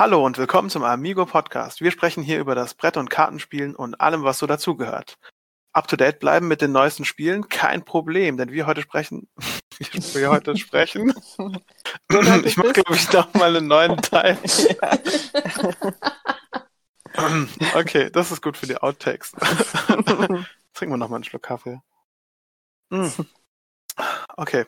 [0.00, 1.82] Hallo und willkommen zum Amigo Podcast.
[1.82, 5.18] Wir sprechen hier über das Brett- und Kartenspielen und allem, was so dazugehört.
[5.74, 9.28] Up to date bleiben mit den neuesten Spielen, kein Problem, denn wir heute sprechen,
[10.14, 11.12] wir heute sprechen.
[12.44, 14.38] ich mache, glaube ich, noch mal einen neuen Teil.
[17.74, 19.32] okay, das ist gut für die Outtakes.
[19.32, 21.78] Trinken wir noch mal einen Schluck Kaffee.
[22.90, 23.12] Hm.
[24.38, 24.64] Okay.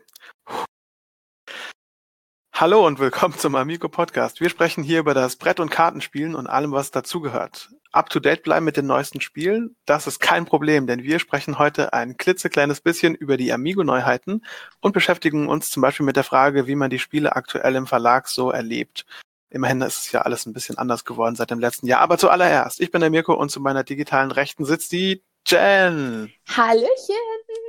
[2.62, 4.40] Hallo und willkommen zum Amigo Podcast.
[4.40, 7.70] Wir sprechen hier über das Brett- und Kartenspielen und allem, was dazugehört.
[7.90, 11.58] Up to date bleiben mit den neuesten Spielen, das ist kein Problem, denn wir sprechen
[11.58, 14.44] heute ein klitzekleines bisschen über die Amigo-Neuheiten
[14.80, 18.28] und beschäftigen uns zum Beispiel mit der Frage, wie man die Spiele aktuell im Verlag
[18.28, 19.06] so erlebt.
[19.50, 21.98] Immerhin ist es ja alles ein bisschen anders geworden seit dem letzten Jahr.
[21.98, 26.32] Aber zuallererst, ich bin der Mirko und zu meiner digitalen Rechten sitzt die Jen.
[26.48, 27.16] Hallöchen.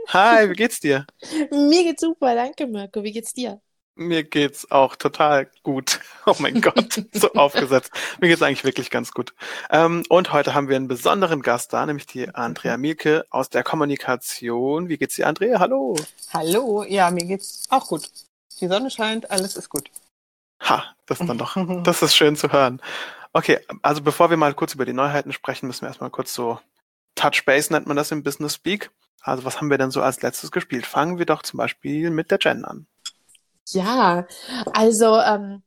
[0.09, 1.07] Hi, wie geht's dir?
[1.49, 3.01] Mir geht's super, danke Mirko.
[3.01, 3.59] Wie geht's dir?
[3.95, 5.99] Mir geht's auch total gut.
[6.25, 7.91] Oh mein Gott, so aufgesetzt.
[8.21, 9.33] Mir geht's eigentlich wirklich ganz gut.
[9.69, 13.61] Ähm, und heute haben wir einen besonderen Gast da, nämlich die Andrea Mielke aus der
[13.61, 14.87] Kommunikation.
[14.87, 15.59] Wie geht's dir, Andrea?
[15.59, 15.97] Hallo.
[16.33, 18.09] Hallo, ja, mir geht's auch gut.
[18.61, 19.91] Die Sonne scheint, alles ist gut.
[20.61, 22.81] Ha, das ist dann doch, das ist schön zu hören.
[23.33, 26.57] Okay, also bevor wir mal kurz über die Neuheiten sprechen, müssen wir erstmal kurz so
[27.15, 28.91] Touch Base nennt man das im Business Speak.
[29.21, 30.85] Also was haben wir denn so als letztes gespielt?
[30.85, 32.87] Fangen wir doch zum Beispiel mit der Jen an.
[33.69, 34.27] Ja,
[34.73, 35.63] also ähm,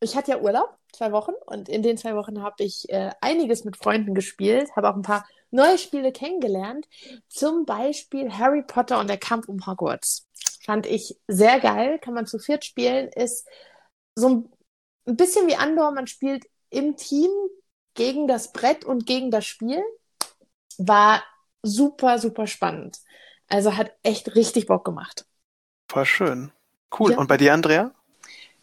[0.00, 3.64] ich hatte ja Urlaub, zwei Wochen, und in den zwei Wochen habe ich äh, einiges
[3.64, 6.86] mit Freunden gespielt, habe auch ein paar neue Spiele kennengelernt.
[7.28, 10.26] Zum Beispiel Harry Potter und der Kampf um Hogwarts.
[10.64, 13.48] Fand ich sehr geil, kann man zu viert spielen, ist
[14.14, 14.52] so ein,
[15.06, 17.30] ein bisschen wie Andor, man spielt im Team
[17.94, 19.82] gegen das Brett und gegen das Spiel.
[20.76, 21.22] War
[21.62, 22.98] super, super spannend.
[23.48, 25.26] Also hat echt richtig Bock gemacht.
[25.90, 26.52] Voll schön.
[26.96, 27.12] Cool.
[27.12, 27.18] Ja.
[27.18, 27.92] Und bei dir, Andrea?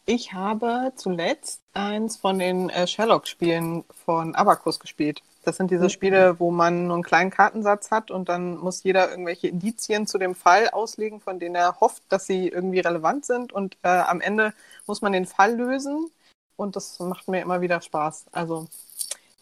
[0.06, 5.24] Ich habe zuletzt eins von den äh, Sherlock-Spielen von Abacus gespielt.
[5.44, 5.90] Das sind diese mhm.
[5.90, 10.18] Spiele, wo man nur einen kleinen Kartensatz hat und dann muss jeder irgendwelche Indizien zu
[10.18, 13.54] dem Fall auslegen, von denen er hofft, dass sie irgendwie relevant sind.
[13.54, 14.54] Und äh, am Ende
[14.86, 16.10] muss man den Fall lösen.
[16.56, 18.26] Und das macht mir immer wieder Spaß.
[18.32, 18.68] Also,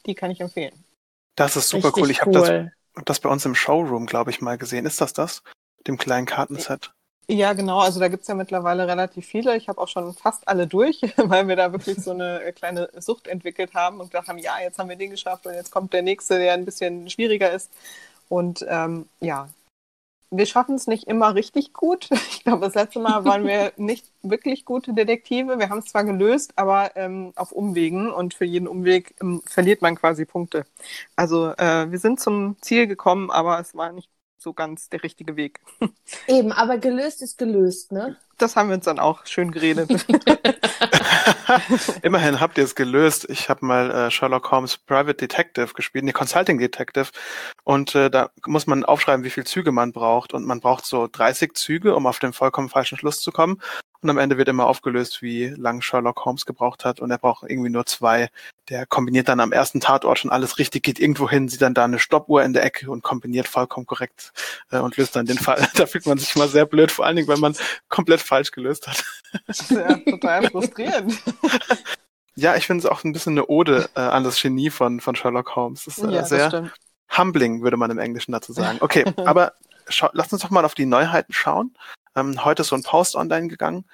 [0.06, 0.74] die kann ich empfehlen.
[1.36, 2.12] Das ist super Richtig cool.
[2.12, 2.72] Ich habe cool.
[2.96, 4.86] das, das bei uns im Showroom, glaube ich, mal gesehen.
[4.86, 5.44] Ist das das?
[5.88, 6.94] Dem kleinen Kartenset?
[7.30, 7.80] Ja, genau.
[7.80, 9.56] Also da gibt's ja mittlerweile relativ viele.
[9.56, 13.28] Ich habe auch schon fast alle durch, weil wir da wirklich so eine kleine Sucht
[13.28, 16.02] entwickelt haben und gedacht haben, ja, jetzt haben wir den geschafft und jetzt kommt der
[16.02, 17.72] nächste, der ein bisschen schwieriger ist.
[18.30, 19.48] Und ähm, ja,
[20.36, 22.10] wir schaffen es nicht immer richtig gut.
[22.34, 25.60] Ich glaube, das letzte Mal waren wir nicht wirklich gute Detektive.
[25.60, 29.82] Wir haben es zwar gelöst, aber ähm, auf Umwegen und für jeden Umweg ähm, verliert
[29.82, 30.66] man quasi Punkte.
[31.16, 34.10] Also äh, wir sind zum Ziel gekommen, aber es war nicht
[34.44, 35.62] so ganz der richtige Weg.
[36.28, 38.18] Eben, aber gelöst ist gelöst, ne?
[38.38, 39.90] Das haben wir uns dann auch schön geredet.
[42.02, 43.28] Immerhin habt ihr es gelöst.
[43.30, 47.10] Ich habe mal äh, Sherlock Holmes Private Detective gespielt, nee, Consulting Detective.
[47.64, 50.34] Und äh, da muss man aufschreiben, wie viele Züge man braucht.
[50.34, 53.62] Und man braucht so 30 Züge, um auf den vollkommen falschen Schluss zu kommen.
[54.04, 57.00] Und am Ende wird immer aufgelöst, wie lang Sherlock Holmes gebraucht hat.
[57.00, 58.28] Und er braucht irgendwie nur zwei.
[58.68, 61.86] Der kombiniert dann am ersten Tatort schon alles richtig, geht irgendwo hin, sieht dann da
[61.86, 64.34] eine Stoppuhr in der Ecke und kombiniert vollkommen korrekt
[64.72, 65.68] äh, und löst dann den Fall.
[65.76, 67.56] da fühlt man sich immer sehr blöd, vor allen Dingen, wenn man
[67.88, 69.04] komplett falsch gelöst hat.
[69.70, 71.14] ja, total frustrierend.
[72.36, 75.16] Ja, ich finde es auch ein bisschen eine Ode äh, an das Genie von, von
[75.16, 75.86] Sherlock Holmes.
[75.86, 76.72] Das ist äh, ja, sehr
[77.16, 78.80] humbling, würde man im Englischen dazu sagen.
[78.82, 79.54] Okay, aber
[80.14, 81.76] lass uns doch mal auf die Neuheiten schauen.
[82.16, 83.86] Ähm, heute ist so ein Post online gegangen,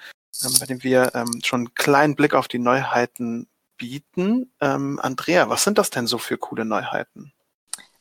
[0.42, 3.46] ähm, bei dem wir ähm, schon einen kleinen Blick auf die Neuheiten
[3.76, 4.52] bieten.
[4.60, 7.32] Ähm, Andrea, was sind das denn so für coole Neuheiten?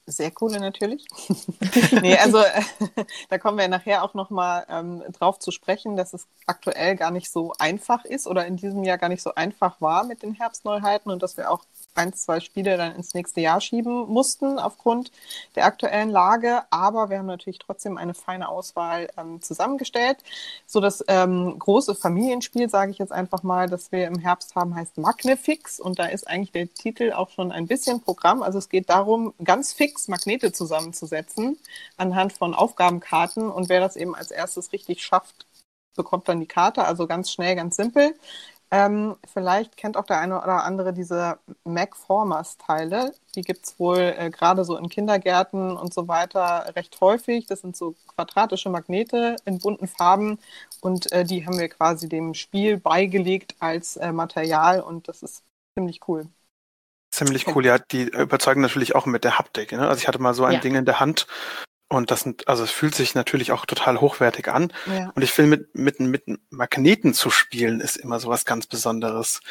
[0.09, 1.06] Sehr coole natürlich.
[2.02, 2.42] nee, also
[3.30, 7.30] da kommen wir nachher auch nochmal ähm, drauf zu sprechen, dass es aktuell gar nicht
[7.30, 11.12] so einfach ist oder in diesem Jahr gar nicht so einfach war mit den Herbstneuheiten
[11.12, 11.64] und dass wir auch
[11.95, 15.11] ein, zwei Spiele dann ins nächste Jahr schieben mussten aufgrund
[15.55, 16.63] der aktuellen Lage.
[16.69, 20.17] Aber wir haben natürlich trotzdem eine feine Auswahl ähm, zusammengestellt.
[20.66, 24.75] So das ähm, große Familienspiel, sage ich jetzt einfach mal, das wir im Herbst haben,
[24.75, 25.79] heißt Magnifix.
[25.79, 28.44] Und da ist eigentlich der Titel auch schon ein bisschen Programm.
[28.44, 31.57] Also es geht darum, ganz fix Magnete zusammenzusetzen
[31.97, 33.50] anhand von Aufgabenkarten.
[33.50, 35.45] Und wer das eben als erstes richtig schafft,
[35.95, 36.85] bekommt dann die Karte.
[36.85, 38.15] Also ganz schnell, ganz simpel.
[38.71, 43.13] Ähm, vielleicht kennt auch der eine oder andere diese Mac-Formers-Teile.
[43.36, 47.48] Die gibt es wohl äh, gerade so in Kindergärten und so weiter recht häufig.
[47.48, 50.38] Das sind so quadratische Magnete in bunten Farben
[50.81, 55.44] und äh, die haben wir quasi dem Spiel beigelegt als äh, Material und das ist
[55.75, 56.27] ziemlich cool.
[57.12, 57.80] Ziemlich cool, ja.
[57.80, 59.71] Die überzeugen natürlich auch mit der Haptik.
[59.71, 59.88] Ne?
[59.88, 60.60] Also ich hatte mal so ein ja.
[60.60, 61.25] Ding in der Hand
[61.89, 64.71] und das sind, also es fühlt sich natürlich auch total hochwertig an.
[64.86, 65.12] Ja.
[65.15, 69.41] Und ich finde, mit, mit, mit Magneten zu spielen, ist immer sowas ganz Besonderes.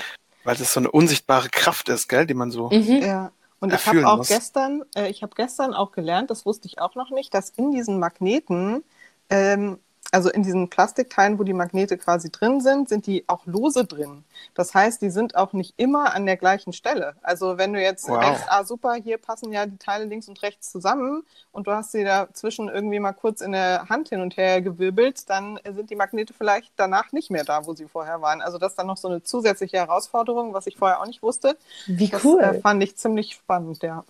[0.44, 2.70] Weil das so eine unsichtbare Kraft ist, gell, die man so.
[2.70, 3.02] Mhm.
[3.02, 3.32] Ja.
[3.60, 4.28] Und ich habe auch muss.
[4.28, 7.72] gestern, äh, ich habe gestern auch gelernt, das wusste ich auch noch nicht, dass in
[7.72, 8.84] diesen Magneten,
[9.30, 9.78] ähm,
[10.10, 14.24] also in diesen Plastikteilen, wo die Magnete quasi drin sind, sind die auch lose drin.
[14.54, 17.14] Das heißt, die sind auch nicht immer an der gleichen Stelle.
[17.22, 18.20] Also wenn du jetzt Wow.
[18.20, 21.92] denkst, ah super, hier passen ja die Teile links und rechts zusammen und du hast
[21.92, 25.96] sie dazwischen irgendwie mal kurz in der Hand hin und her gewirbelt, dann sind die
[25.96, 28.40] Magnete vielleicht danach nicht mehr da, wo sie vorher waren.
[28.40, 31.56] Also das ist dann noch so eine zusätzliche Herausforderung, was ich vorher auch nicht wusste.
[31.86, 32.40] Wie Das cool.
[32.40, 34.04] äh, fand ich ziemlich spannend, ja.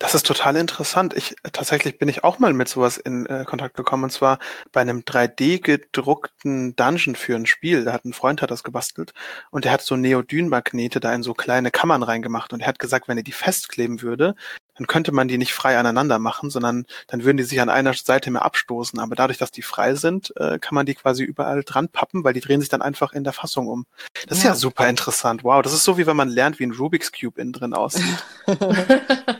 [0.00, 1.12] Das ist total interessant.
[1.14, 4.38] Ich tatsächlich bin ich auch mal mit sowas in äh, Kontakt gekommen und zwar
[4.72, 7.84] bei einem 3D gedruckten Dungeon für ein Spiel.
[7.84, 9.12] Da hat ein Freund hat das gebastelt
[9.50, 13.08] und der hat so Neodynmagnete da in so kleine Kammern reingemacht und er hat gesagt,
[13.08, 14.34] wenn er die festkleben würde,
[14.76, 17.92] dann könnte man die nicht frei aneinander machen, sondern dann würden die sich an einer
[17.92, 18.98] Seite mehr abstoßen.
[18.98, 22.32] Aber dadurch, dass die frei sind, äh, kann man die quasi überall dran pappen, weil
[22.32, 23.84] die drehen sich dann einfach in der Fassung um.
[24.28, 24.56] Das ist ja Ja.
[24.56, 25.44] super interessant.
[25.44, 28.24] Wow, das ist so wie wenn man lernt, wie ein Rubik's Cube innen drin aussieht.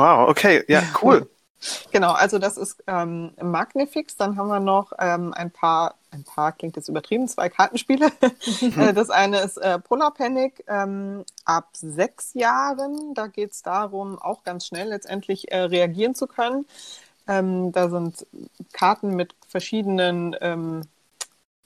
[0.00, 1.28] Wow, okay, ja, cool.
[1.92, 4.16] Genau, also das ist ähm, Magnifix.
[4.16, 8.10] Dann haben wir noch ähm, ein paar, ein paar klingt jetzt übertrieben, zwei Kartenspiele.
[8.78, 13.12] Äh, das eine ist äh, Polar Panic ähm, ab sechs Jahren.
[13.12, 16.64] Da geht es darum, auch ganz schnell letztendlich äh, reagieren zu können.
[17.28, 18.26] Ähm, da sind
[18.72, 20.82] Karten mit verschiedenen, ähm,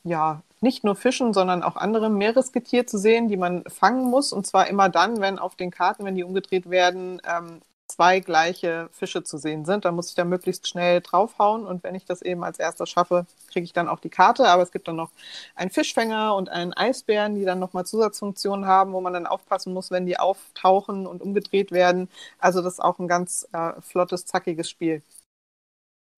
[0.03, 4.33] ja, nicht nur Fischen, sondern auch anderem Meeresgetier zu sehen, die man fangen muss.
[4.33, 8.89] Und zwar immer dann, wenn auf den Karten, wenn die umgedreht werden, ähm, zwei gleiche
[8.93, 9.85] Fische zu sehen sind.
[9.85, 13.27] Dann muss ich da möglichst schnell draufhauen und wenn ich das eben als erster schaffe,
[13.53, 14.49] kriege ich dann auch die Karte.
[14.49, 15.11] Aber es gibt dann noch
[15.55, 19.91] einen Fischfänger und einen Eisbären, die dann nochmal Zusatzfunktionen haben, wo man dann aufpassen muss,
[19.91, 22.09] wenn die auftauchen und umgedreht werden.
[22.39, 25.03] Also das ist auch ein ganz äh, flottes, zackiges Spiel.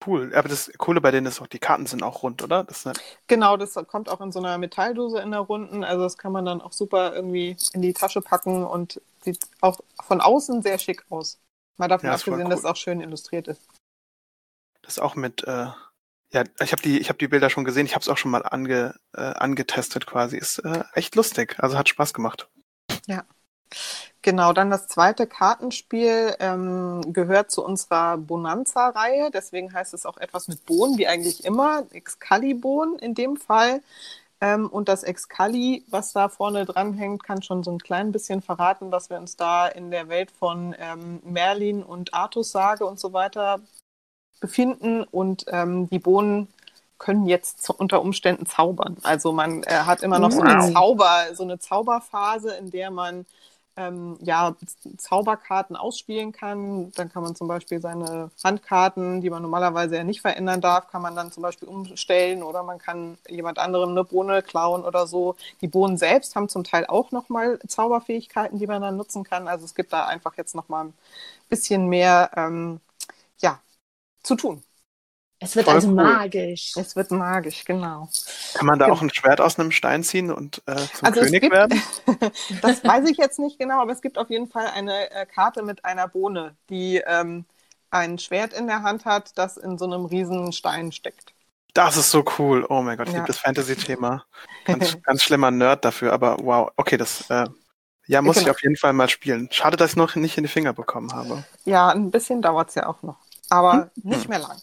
[0.07, 0.33] Cool.
[0.35, 2.65] Aber das Coole bei denen ist auch, die Karten sind auch rund, oder?
[2.65, 2.85] Das
[3.27, 5.83] Genau, das kommt auch in so einer Metalldose in der Runden.
[5.83, 9.81] Also das kann man dann auch super irgendwie in die Tasche packen und sieht auch
[10.05, 11.39] von außen sehr schick aus.
[11.76, 12.70] Mal davon Ja, voll abgesehen, dass es cool.
[12.73, 13.62] auch schön illustriert ist.
[14.82, 15.67] das auch mit, äh,
[16.32, 18.31] ja, ich habe die, ich habe die Bilder schon gesehen, ich habe es auch schon
[18.31, 20.37] mal ange, äh, angetestet quasi.
[20.38, 22.49] Ist äh, echt lustig, also hat Spaß gemacht.
[24.23, 29.31] Genau, dann das zweite Kartenspiel ähm, gehört zu unserer Bonanza-Reihe.
[29.32, 31.87] Deswegen heißt es auch etwas mit Bohnen, wie eigentlich immer.
[31.93, 33.82] Excalibon in dem Fall.
[34.41, 38.93] Ähm, und das Excali, was da vorne dranhängt, kann schon so ein klein bisschen verraten,
[38.93, 43.61] was wir uns da in der Welt von ähm, Merlin und Artus-Sage und so weiter
[44.41, 45.05] befinden.
[45.05, 46.49] Und ähm, die Bohnen
[46.99, 48.97] können jetzt unter Umständen zaubern.
[49.03, 50.73] Also man äh, hat immer noch so eine Wow.
[50.73, 53.27] Zauber, so eine Zauberphase, in der man
[53.76, 54.56] ähm, ja,
[54.99, 56.93] Zauberkarten ausspielen kann.
[56.93, 61.02] Dann kann man zum Beispiel seine Handkarten, die man normalerweise ja nicht verändern darf, kann
[61.02, 65.37] man dann zum Beispiel umstellen oder man kann jemand anderem eine Bohne klauen oder so.
[65.61, 69.49] Die Bohnen selbst haben zum Teil auch nochmal Zauberfähigkeiten, die man dann nutzen kann.
[69.49, 70.94] Also es gibt da einfach jetzt nochmal ein
[71.49, 72.81] bisschen mehr ähm,
[73.40, 73.61] ja,
[74.22, 74.62] zu tun.
[75.38, 75.94] Es wird Voll also cool.
[75.94, 76.73] magisch.
[76.77, 78.09] Es wird magisch, genau.
[78.55, 78.97] Kann man da Genau.
[78.97, 81.83] auch ein Schwert aus einem Stein ziehen und äh, zum Also es König gibt- werden?
[82.62, 85.62] Das weiß ich jetzt nicht genau, aber es gibt auf jeden Fall eine äh, Karte
[85.62, 87.44] mit einer Bohne, die ähm,
[87.91, 91.35] ein Schwert in der Hand hat, das in so einem riesen Stein steckt.
[91.75, 92.65] Das ist so cool.
[92.71, 93.19] Oh mein Gott, ich Ja.
[93.21, 94.25] liebe das Fantasy-Thema.
[94.65, 96.71] Ganz, ganz schlimmer Nerd dafür, aber wow.
[96.77, 97.44] Okay, das äh,
[98.06, 98.55] ja muss ich Genau.
[98.55, 99.49] auf jeden Fall mal spielen.
[99.53, 101.44] Schade, dass ich noch nicht in die Finger bekommen habe.
[101.67, 103.19] Ja, ein bisschen dauert es ja auch noch,
[103.51, 104.10] aber Hm.
[104.10, 104.56] nicht mehr lang.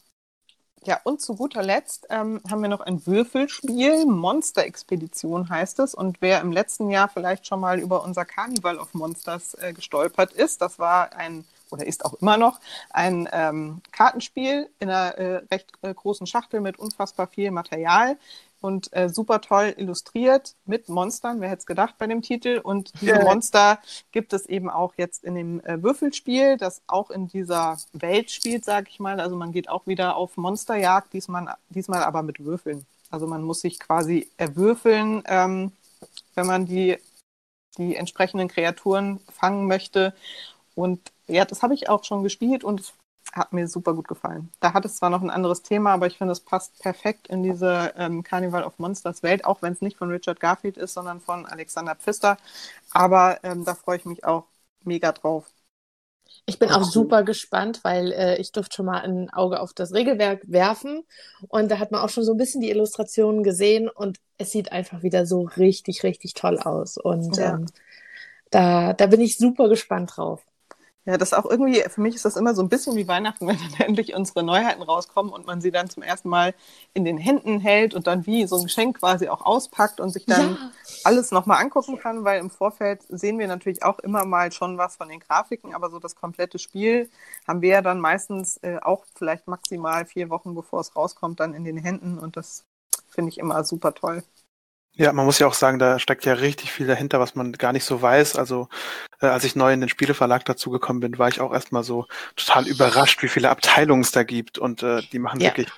[0.85, 4.05] Ja, und zu guter Letzt ähm, haben wir noch ein Würfelspiel.
[4.05, 5.95] Monster-Expedition heißt es.
[5.95, 10.33] Und wer im letzten Jahr vielleicht schon mal über unser Carnival of Monsters äh, gestolpert
[10.33, 12.59] ist, das war ein oder ist auch immer noch
[12.91, 18.17] ein ähm, Kartenspiel in einer äh, recht äh, großen Schachtel mit unfassbar viel Material
[18.63, 21.41] und äh, super toll illustriert mit Monstern.
[21.41, 22.61] Wer hätte es gedacht bei dem Titel?
[22.63, 23.23] Und diese.
[23.23, 23.79] Monster
[24.11, 28.63] gibt es eben auch jetzt in dem äh, Würfelspiel, das auch in dieser Welt spielt,
[28.63, 29.19] sage ich mal.
[29.19, 32.85] Also man geht auch wieder auf Monsterjagd, diesmal, diesmal aber mit Würfeln.
[33.09, 35.73] Also man muss sich quasi erwürfeln, ähm,
[36.35, 36.97] wenn man die,
[37.77, 40.13] die entsprechenden Kreaturen fangen möchte.
[40.73, 42.93] Und ja, das habe ich auch schon gespielt und es
[43.33, 44.51] hat mir super gut gefallen.
[44.61, 47.43] Da hat es zwar noch ein anderes Thema, aber ich finde, es passt perfekt in
[47.43, 51.21] diese ähm, Carnival of Monsters Welt, auch wenn es nicht von Richard Garfield ist, sondern
[51.21, 52.37] von Alexander Pfister.
[52.91, 54.45] Aber ähm, da freue ich mich auch
[54.85, 55.45] mega drauf.
[56.45, 59.93] Ich bin auch super gespannt, weil äh, ich durfte schon mal ein Auge auf das
[59.93, 61.03] Regelwerk werfen
[61.47, 64.71] und da hat man auch schon so ein bisschen die Illustrationen gesehen und es sieht
[64.71, 66.97] einfach wieder so richtig, richtig toll aus.
[66.97, 67.39] Und Ja.
[67.39, 67.67] ähm,
[68.51, 70.43] da, da bin ich super gespannt drauf.
[71.05, 73.57] Ja, das auch irgendwie, für mich ist das immer so ein bisschen wie Weihnachten, wenn
[73.57, 76.53] dann endlich unsere Neuheiten rauskommen und man sie dann zum ersten Mal
[76.93, 80.25] in den Händen hält und dann wie so ein Geschenk quasi auch auspackt und sich
[80.25, 80.71] dann ja.
[81.03, 84.95] alles nochmal angucken kann, weil im Vorfeld sehen wir natürlich auch immer mal schon was
[84.95, 87.09] von den Grafiken, aber so das komplette Spiel
[87.47, 91.53] haben wir ja dann meistens äh, auch vielleicht maximal vier Wochen, bevor es rauskommt, dann
[91.53, 92.65] in den Händen und das
[93.09, 94.23] finde ich immer super toll.
[94.95, 97.73] Ja, man muss ja auch sagen, da steckt ja richtig viel dahinter, was man gar
[97.73, 98.35] nicht so weiß.
[98.35, 98.69] Also
[99.21, 102.67] äh, als ich neu in den Spieleverlag dazugekommen bin, war ich auch erstmal so total
[102.67, 104.59] überrascht, wie viele Abteilungen es da gibt.
[104.59, 105.49] Und äh, die machen ja.
[105.49, 105.69] wirklich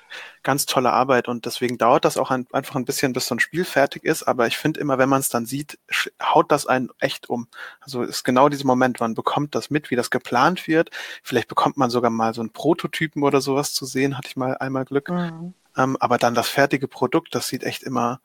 [0.42, 1.28] ganz tolle Arbeit.
[1.28, 4.22] Und deswegen dauert das auch ein, einfach ein bisschen, bis so ein Spiel fertig ist.
[4.22, 5.78] Aber ich finde immer, wenn man es dann sieht,
[6.22, 7.48] haut das einen echt um.
[7.80, 10.90] Also ist genau dieser Moment, man bekommt das mit, wie das geplant wird.
[11.22, 14.58] Vielleicht bekommt man sogar mal so einen Prototypen oder sowas zu sehen, hatte ich mal
[14.58, 15.08] einmal Glück.
[15.08, 15.54] Mhm.
[15.74, 18.20] Ähm, aber dann das fertige Produkt, das sieht echt immer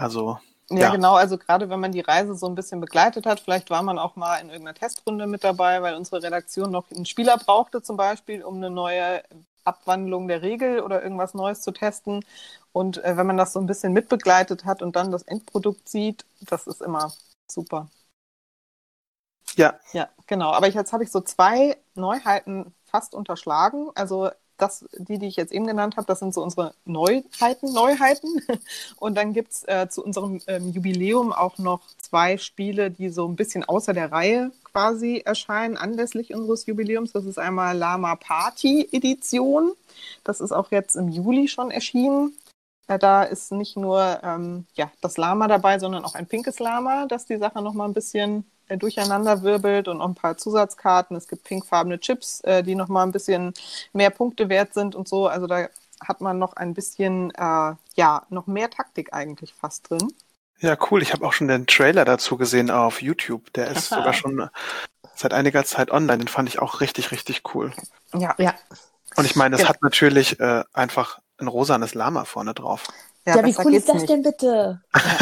[0.00, 0.38] also.
[0.70, 1.14] Ja, ja, genau.
[1.14, 4.14] Also gerade wenn man die Reise so ein bisschen begleitet hat, vielleicht war man auch
[4.16, 8.44] mal in irgendeiner Testrunde mit dabei, weil unsere Redaktion noch einen Spieler brauchte zum Beispiel,
[8.44, 9.22] um eine neue
[9.64, 12.24] Abwandlung der Regel oder irgendwas Neues zu testen.
[12.72, 16.24] Und äh, wenn man das so ein bisschen mitbegleitet hat und dann das Endprodukt sieht,
[16.40, 17.12] das ist immer
[17.50, 17.88] super.
[19.56, 19.80] Ja.
[19.92, 20.52] Ja, genau.
[20.52, 23.90] Aber jetzt habe ich so zwei Neuheiten fast unterschlagen.
[23.94, 28.28] Also das, die, die ich jetzt eben genannt habe, das sind so unsere Neuheiten, Neuheiten.
[28.96, 33.26] Und dann gibt es äh, zu unserem ähm, Jubiläum auch noch zwei Spiele, die so
[33.26, 37.12] ein bisschen außer der Reihe quasi erscheinen, anlässlich unseres Jubiläums.
[37.12, 39.72] Das ist einmal Lama Party Edition.
[40.24, 42.32] Das ist auch jetzt im Juli schon erschienen.
[42.88, 47.06] Äh, da ist nicht nur ähm, ja, das Lama dabei, sondern auch ein pinkes Lama,
[47.06, 51.16] das die Sache nochmal ein bisschen äh, durcheinander wirbelt und noch ein paar Zusatzkarten.
[51.16, 53.52] Es gibt pinkfarbene Chips, äh, die nochmal ein bisschen
[53.92, 55.26] mehr Punkte wert sind und so.
[55.26, 55.68] Also da
[56.00, 60.12] hat man noch ein bisschen, äh, ja, noch mehr Taktik eigentlich fast drin.
[60.60, 61.02] Ja, cool.
[61.02, 63.52] Ich habe auch schon den Trailer dazu gesehen auf YouTube.
[63.54, 64.48] Der ist sogar schon
[65.16, 66.18] seit einiger Zeit online.
[66.18, 67.72] Den fand ich auch richtig, richtig cool.
[68.14, 68.54] Ja, ja.
[69.16, 69.68] Und ich meine, es ja.
[69.68, 72.86] hat natürlich äh, einfach ein rosanes Lama vorne drauf.
[73.26, 74.10] Ja, ja wie cool ist das nicht.
[74.10, 74.80] denn bitte?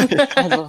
[0.09, 0.67] Ja, also,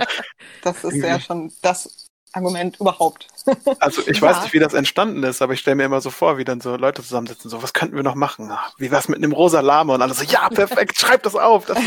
[0.62, 3.26] das ist ja schon das Argument überhaupt.
[3.80, 6.38] Also ich weiß nicht, wie das entstanden ist, aber ich stelle mir immer so vor,
[6.38, 8.52] wie dann so Leute zusammensitzen, so, was könnten wir noch machen?
[8.76, 9.94] Wie wär's mit einem rosa Lama?
[9.94, 11.66] Und alle so, ja, perfekt, schreib das auf.
[11.66, 11.78] Das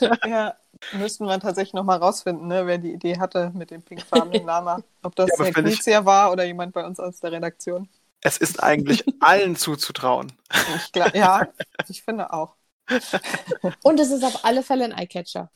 [0.26, 0.54] ja,
[0.92, 4.80] müssten wir tatsächlich nochmal rausfinden, ne, wer die Idee hatte mit dem pinkfarbenen Lama.
[5.02, 7.88] Ob das ja, Knizia war oder jemand bei uns aus der Redaktion.
[8.20, 10.32] Es ist eigentlich allen zuzutrauen.
[10.76, 11.46] Ich glaub, ja,
[11.88, 12.56] ich finde auch.
[13.82, 15.50] Und es ist auf alle Fälle ein Eyecatcher.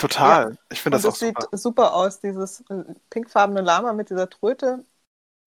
[0.00, 0.50] Total.
[0.50, 0.56] Ja.
[0.70, 1.48] Ich finde das, das auch super.
[1.50, 4.84] sieht super aus, dieses äh, pinkfarbene Lama mit dieser Tröte.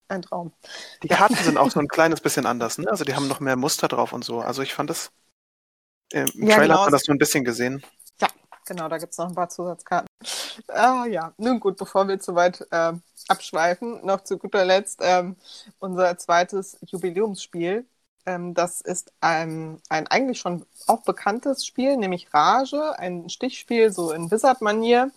[0.07, 0.53] Ein Traum.
[1.01, 2.89] Die Karten sind auch so ein kleines bisschen anders, ne?
[2.89, 4.41] Also die haben noch mehr Muster drauf und so.
[4.41, 5.11] Also ich fand das.
[6.11, 6.75] Im ja, Trailer genau.
[6.75, 7.83] hat man das so ein bisschen gesehen.
[8.21, 8.27] Ja,
[8.67, 10.07] genau, da gibt es noch ein paar Zusatzkarten.
[10.67, 12.93] Ah ja, nun gut, bevor wir zu weit äh,
[13.27, 15.35] abschweifen, noch zu guter Letzt ähm,
[15.79, 17.87] unser zweites Jubiläumsspiel.
[18.25, 24.11] Ähm, das ist ein, ein eigentlich schon auch bekanntes Spiel, nämlich Rage, ein Stichspiel so
[24.11, 25.11] in Wizard-Manier,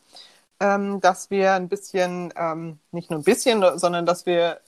[0.61, 4.61] ähm, dass wir ein bisschen, ähm, nicht nur ein bisschen, sondern dass wir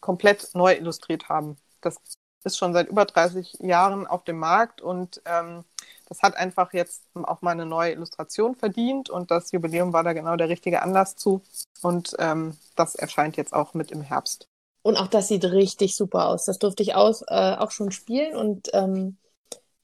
[0.00, 1.56] komplett neu illustriert haben.
[1.80, 1.96] Das
[2.44, 5.64] ist schon seit über 30 Jahren auf dem Markt und ähm,
[6.08, 10.12] das hat einfach jetzt auch mal eine neue Illustration verdient und das Jubiläum war da
[10.12, 11.42] genau der richtige Anlass zu.
[11.82, 14.49] Und ähm, das erscheint jetzt auch mit im Herbst.
[14.82, 16.46] Und auch das sieht richtig super aus.
[16.46, 18.36] Das durfte ich aus, äh, auch schon spielen.
[18.36, 19.18] Und ähm,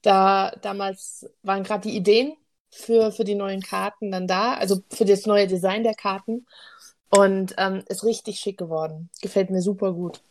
[0.01, 2.35] da damals waren gerade die Ideen
[2.71, 6.45] für, für die neuen Karten dann da, also für das neue Design der Karten.
[7.09, 9.09] Und ähm, ist richtig schick geworden.
[9.21, 10.21] Gefällt mir super gut.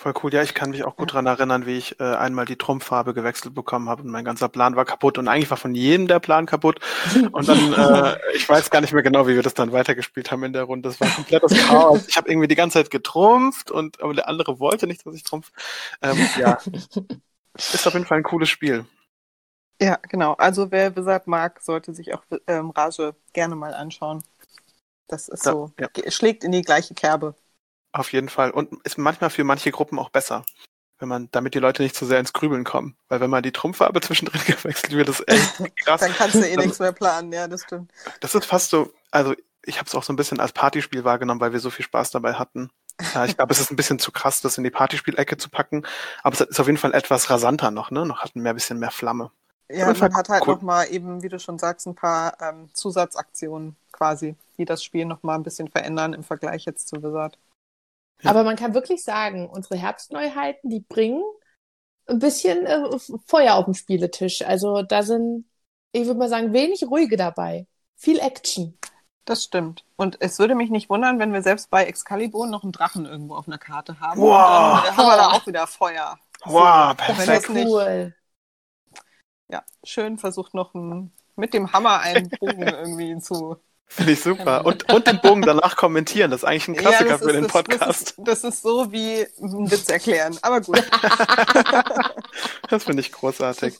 [0.00, 0.32] Voll cool.
[0.32, 3.54] Ja, ich kann mich auch gut dran erinnern, wie ich äh, einmal die Trumpffarbe gewechselt
[3.54, 6.46] bekommen habe und mein ganzer Plan war kaputt und eigentlich war von jedem der Plan
[6.46, 6.80] kaputt.
[7.32, 7.74] Und dann,
[8.14, 10.62] äh, ich weiß gar nicht mehr genau, wie wir das dann weitergespielt haben in der
[10.62, 10.88] Runde.
[10.88, 12.08] Das war komplettes Chaos.
[12.08, 15.22] Ich habe irgendwie die ganze Zeit getrumpft und aber der andere wollte nicht, dass ich
[15.22, 15.52] trumpf.
[16.00, 16.56] Ähm, ja,
[17.58, 18.86] ist auf jeden Fall ein cooles Spiel.
[19.82, 20.32] Ja, genau.
[20.32, 24.24] Also wer Wizard mag, sollte sich auch ähm, Rage gerne mal anschauen.
[25.08, 25.88] Das ist ja, so, ja.
[26.10, 27.34] schlägt in die gleiche Kerbe.
[27.92, 28.50] Auf jeden Fall.
[28.50, 30.44] Und ist manchmal für manche Gruppen auch besser.
[30.98, 32.96] Wenn man, damit die Leute nicht zu sehr ins Grübeln kommen.
[33.08, 36.00] Weil wenn man die Trumpffarbe zwischendrin gewechselt wird, das echt krass.
[36.00, 37.90] Dann kannst du eh nichts mehr planen, ja, das stimmt.
[38.20, 41.40] Das ist fast so, also ich habe es auch so ein bisschen als Partyspiel wahrgenommen,
[41.40, 42.70] weil wir so viel Spaß dabei hatten.
[43.14, 45.86] Ja, ich glaube, es ist ein bisschen zu krass, das in die Partyspielecke zu packen.
[46.22, 48.04] Aber es ist auf jeden Fall etwas rasanter noch, ne?
[48.04, 49.30] Noch hat mehr bisschen mehr Flamme.
[49.68, 50.54] Ja, man hat halt cool.
[50.54, 55.36] nochmal eben, wie du schon sagst, ein paar ähm, Zusatzaktionen quasi, die das Spiel nochmal
[55.36, 57.38] ein bisschen verändern im Vergleich jetzt zu Wizard.
[58.22, 58.30] Ja.
[58.30, 61.22] Aber man kann wirklich sagen, unsere Herbstneuheiten, die bringen
[62.06, 64.42] ein bisschen äh, Feuer auf dem Spieletisch.
[64.42, 65.46] Also da sind,
[65.92, 67.66] ich würde mal sagen, wenig ruhige dabei.
[67.96, 68.78] Viel Action.
[69.24, 69.84] Das stimmt.
[69.96, 73.36] Und es würde mich nicht wundern, wenn wir selbst bei Excalibur noch einen Drachen irgendwo
[73.36, 74.20] auf einer Karte haben.
[74.20, 74.78] Wow.
[74.78, 76.18] Und dann haben wir da auch wieder Feuer.
[76.44, 77.48] Wow, So, perfekt.
[77.48, 78.14] Cool.
[79.48, 83.60] Ja, schön versucht noch ein, mit dem Hammer einen Bogen irgendwie zu.
[83.92, 84.64] Finde ich super.
[84.64, 86.30] Und, und den Bogen danach kommentieren.
[86.30, 87.82] Das ist eigentlich ein Klassiker das für den das, Podcast.
[87.82, 90.38] Das ist, das ist so wie einen Witz erklären.
[90.42, 90.80] Aber gut.
[92.68, 93.78] Das finde ich großartig.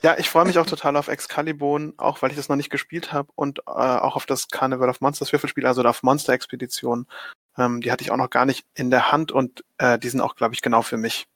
[0.00, 3.12] Ja, ich freue mich auch total auf Excalibur, auch weil ich das noch nicht gespielt
[3.12, 7.06] habe und äh, auch auf das Carnival of Monsters Würfelspiel, also auf Monster Expedition.
[7.58, 10.20] Ähm, die hatte ich auch noch gar nicht in der Hand und äh, die sind
[10.20, 11.26] auch, glaube ich, genau für mich.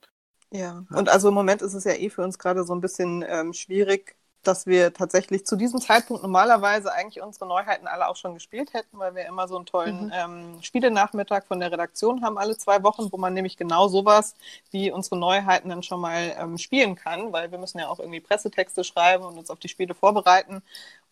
[0.53, 3.25] Ja, und also im Moment ist es ja eh für uns gerade so ein bisschen
[3.27, 8.35] ähm, schwierig, dass wir tatsächlich zu diesem Zeitpunkt normalerweise eigentlich unsere Neuheiten alle auch schon
[8.35, 10.13] gespielt hätten, weil wir immer so einen tollen Mhm.
[10.15, 14.35] ähm, Spielenachmittag von der Redaktion haben, alle zwei Wochen, wo man nämlich genau sowas
[14.71, 18.21] wie unsere Neuheiten dann schon mal ähm, spielen kann, weil wir müssen ja auch irgendwie
[18.21, 20.63] Pressetexte schreiben und uns auf die Spiele vorbereiten.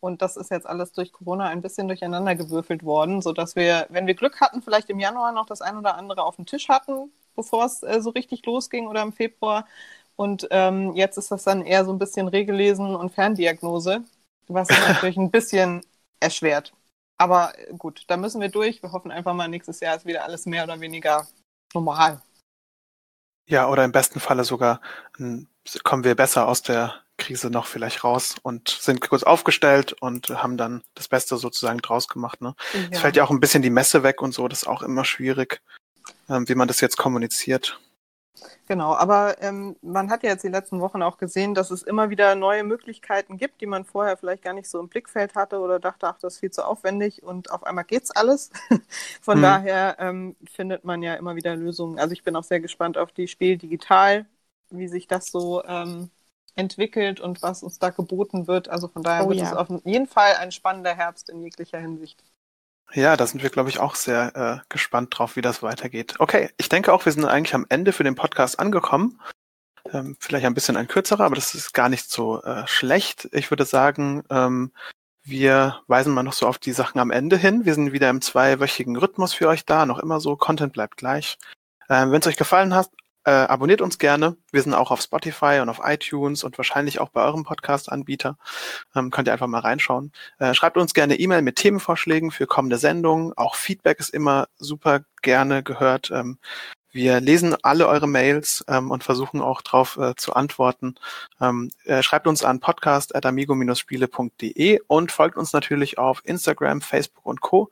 [0.00, 4.07] Und das ist jetzt alles durch Corona ein bisschen durcheinander gewürfelt worden, sodass wir, wenn
[4.07, 7.11] wir Glück hatten, vielleicht im Januar noch das ein oder andere auf dem Tisch hatten,
[7.37, 9.67] bevor es äh, so richtig losging oder im Februar.
[10.16, 14.04] Und ähm, jetzt ist das dann eher so ein bisschen Regelesen und Ferndiagnose,
[14.49, 15.85] was natürlich ein bisschen
[16.21, 16.73] erschwert.
[17.18, 18.83] Aber äh, gut, da müssen wir durch.
[18.83, 21.26] Wir hoffen einfach mal, nächstes Jahr ist wieder alles mehr oder weniger
[21.73, 22.21] normal.
[23.47, 24.80] Ja, oder im besten Falle sogar
[25.18, 25.49] ähm,
[25.83, 30.56] kommen wir besser aus der Krise noch vielleicht raus und sind kurz aufgestellt und haben
[30.56, 32.40] dann das Beste sozusagen draus gemacht.
[32.40, 32.54] Ne?
[32.90, 35.04] Es fällt ja auch ein bisschen die Messe weg und so, das ist auch immer
[35.04, 35.61] schwierig,
[36.28, 37.78] ähm, wie man das jetzt kommuniziert.
[38.67, 42.11] Genau, aber ähm, man hat ja jetzt die letzten Wochen auch gesehen, dass es immer
[42.11, 45.79] wieder neue Möglichkeiten gibt, die man vorher vielleicht gar nicht so im Blickfeld hatte oder
[45.81, 48.50] dachte, ach, das ist viel zu aufwendig und auf einmal geht's alles.
[49.21, 49.41] Von Mhm.
[49.41, 51.99] daher ähm, findet man ja immer wieder Lösungen.
[51.99, 54.26] Also ich bin auch sehr gespannt auf die Spiel digital,
[54.71, 56.11] wie sich das so ähm,
[56.57, 58.69] entwickelt und was uns da geboten wird.
[58.69, 59.43] Also von daher Oh wird ja.
[59.43, 62.23] es auf jeden Fall ein spannender Herbst in jeglicher Hinsicht.
[62.93, 66.14] Ja, da sind wir, glaube ich, auch sehr äh, gespannt drauf, wie das weitergeht.
[66.19, 69.21] Okay, ich denke auch, wir sind eigentlich am Ende für den Podcast angekommen.
[69.93, 73.29] Ähm, vielleicht ein bisschen ein kürzerer, aber das ist gar nicht so äh, schlecht.
[73.33, 74.73] Ich würde sagen, ähm,
[75.23, 77.64] wir weisen mal noch so auf die Sachen am Ende hin.
[77.64, 81.38] Wir sind wieder im zweiwöchigen Rhythmus für euch da, noch immer so, Content bleibt gleich.
[81.88, 82.91] Ähm, Wenn es euch gefallen hat,
[83.25, 84.37] äh, abonniert uns gerne.
[84.52, 88.37] Wir sind auch auf Spotify und auf iTunes und wahrscheinlich auch bei eurem Podcast-Anbieter.
[88.94, 90.12] Ähm, könnt ihr einfach mal reinschauen.
[90.38, 93.33] Äh, schreibt uns gerne E-Mail mit Themenvorschlägen für kommende Sendungen.
[93.37, 96.11] Auch Feedback ist immer super gerne gehört.
[96.11, 96.38] Ähm,
[96.94, 100.94] wir lesen alle eure Mails ähm, und versuchen auch darauf äh, zu antworten.
[101.40, 107.70] Ähm, äh, schreibt uns an podcast.amigo-spiele.de und folgt uns natürlich auf Instagram, Facebook und Co.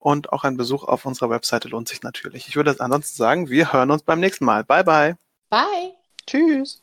[0.00, 2.48] Und auch ein Besuch auf unserer Webseite lohnt sich natürlich.
[2.48, 4.64] Ich würde ansonsten sagen, wir hören uns beim nächsten Mal.
[4.64, 5.16] Bye bye.
[5.50, 5.92] Bye.
[6.26, 6.82] Tschüss.